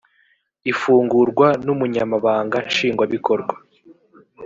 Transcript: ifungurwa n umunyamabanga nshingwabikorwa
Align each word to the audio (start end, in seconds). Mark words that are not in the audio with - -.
ifungurwa 0.71 1.47
n 1.65 1.67
umunyamabanga 1.73 2.57
nshingwabikorwa 2.67 3.53